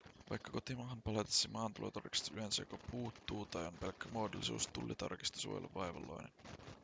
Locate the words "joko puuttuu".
2.61-3.45